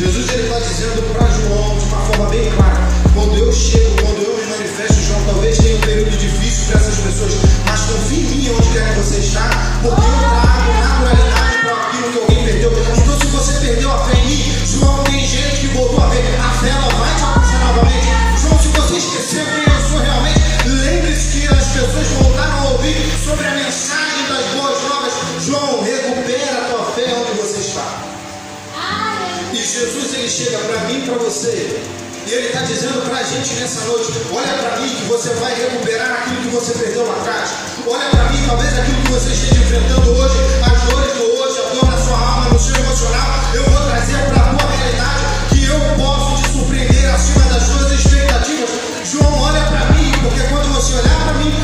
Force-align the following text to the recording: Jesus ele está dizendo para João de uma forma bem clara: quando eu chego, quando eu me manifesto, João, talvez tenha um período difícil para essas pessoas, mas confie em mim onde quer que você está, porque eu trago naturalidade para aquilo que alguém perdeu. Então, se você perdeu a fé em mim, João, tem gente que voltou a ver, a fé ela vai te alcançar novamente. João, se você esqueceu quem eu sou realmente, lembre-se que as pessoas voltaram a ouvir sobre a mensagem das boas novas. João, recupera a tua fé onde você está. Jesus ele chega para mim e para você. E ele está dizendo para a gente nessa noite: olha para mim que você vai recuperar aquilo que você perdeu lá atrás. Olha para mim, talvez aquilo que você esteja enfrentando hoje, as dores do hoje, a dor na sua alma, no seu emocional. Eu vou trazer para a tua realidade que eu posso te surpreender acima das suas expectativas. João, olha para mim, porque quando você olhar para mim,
Jesus 0.00 0.30
ele 0.30 0.44
está 0.44 0.58
dizendo 0.60 1.12
para 1.12 1.28
João 1.28 1.76
de 1.76 1.84
uma 1.84 2.00
forma 2.06 2.30
bem 2.30 2.50
clara: 2.56 2.88
quando 3.12 3.36
eu 3.36 3.52
chego, 3.52 4.00
quando 4.00 4.24
eu 4.24 4.34
me 4.34 4.46
manifesto, 4.46 4.94
João, 4.94 5.20
talvez 5.26 5.58
tenha 5.58 5.76
um 5.76 5.80
período 5.80 6.16
difícil 6.16 6.68
para 6.68 6.80
essas 6.80 6.96
pessoas, 7.00 7.32
mas 7.68 7.80
confie 7.80 8.20
em 8.20 8.24
mim 8.24 8.50
onde 8.56 8.68
quer 8.70 8.88
que 8.88 8.96
você 8.98 9.18
está, 9.18 9.44
porque 9.82 10.00
eu 10.00 10.18
trago 10.24 11.04
naturalidade 11.04 11.58
para 11.60 11.76
aquilo 11.76 12.12
que 12.12 12.18
alguém 12.18 12.44
perdeu. 12.44 12.72
Então, 12.72 13.20
se 13.20 13.26
você 13.26 13.52
perdeu 13.60 13.92
a 13.92 13.98
fé 14.06 14.16
em 14.16 14.26
mim, 14.26 14.54
João, 14.64 15.04
tem 15.04 15.20
gente 15.20 15.60
que 15.60 15.66
voltou 15.76 16.02
a 16.02 16.06
ver, 16.08 16.24
a 16.40 16.50
fé 16.64 16.70
ela 16.70 16.88
vai 16.88 17.14
te 17.16 17.22
alcançar 17.22 17.60
novamente. 17.60 18.08
João, 18.40 18.58
se 18.58 18.68
você 18.68 18.96
esqueceu 18.96 19.44
quem 19.44 19.68
eu 19.68 19.80
sou 19.84 20.00
realmente, 20.00 20.40
lembre-se 20.64 21.40
que 21.40 21.46
as 21.52 21.66
pessoas 21.76 22.08
voltaram 22.22 22.56
a 22.56 22.70
ouvir 22.72 22.96
sobre 23.22 23.46
a 23.46 23.52
mensagem 23.52 24.24
das 24.32 24.46
boas 24.56 24.80
novas. 24.80 25.12
João, 25.44 25.84
recupera 25.84 26.56
a 26.56 26.64
tua 26.70 26.84
fé 26.96 27.04
onde 27.20 27.38
você 27.38 27.60
está. 27.60 28.09
Jesus 29.70 30.14
ele 30.14 30.28
chega 30.28 30.58
para 30.58 30.78
mim 30.88 30.98
e 30.98 31.06
para 31.06 31.14
você. 31.18 31.80
E 32.26 32.32
ele 32.32 32.48
está 32.48 32.60
dizendo 32.62 33.08
para 33.08 33.18
a 33.18 33.22
gente 33.22 33.54
nessa 33.54 33.84
noite: 33.86 34.10
olha 34.32 34.52
para 34.58 34.80
mim 34.80 34.88
que 34.88 35.04
você 35.04 35.28
vai 35.34 35.54
recuperar 35.54 36.10
aquilo 36.10 36.42
que 36.42 36.48
você 36.48 36.72
perdeu 36.72 37.06
lá 37.06 37.14
atrás. 37.14 37.50
Olha 37.86 38.10
para 38.10 38.24
mim, 38.30 38.42
talvez 38.48 38.76
aquilo 38.76 39.00
que 39.02 39.12
você 39.12 39.30
esteja 39.30 39.62
enfrentando 39.62 40.10
hoje, 40.10 40.34
as 40.66 40.90
dores 40.90 41.12
do 41.12 41.24
hoje, 41.38 41.58
a 41.60 41.74
dor 41.74 41.86
na 41.86 41.98
sua 41.98 42.18
alma, 42.18 42.48
no 42.48 42.58
seu 42.58 42.74
emocional. 42.74 43.30
Eu 43.54 43.62
vou 43.70 43.80
trazer 43.86 44.18
para 44.26 44.42
a 44.42 44.54
tua 44.54 44.70
realidade 44.70 45.24
que 45.50 45.64
eu 45.64 45.80
posso 45.96 46.42
te 46.42 46.52
surpreender 46.52 47.14
acima 47.14 47.44
das 47.44 47.62
suas 47.62 47.92
expectativas. 47.92 48.70
João, 49.04 49.40
olha 49.40 49.62
para 49.66 49.84
mim, 49.94 50.10
porque 50.20 50.40
quando 50.50 50.66
você 50.74 50.94
olhar 50.94 51.20
para 51.22 51.34
mim, 51.34 51.54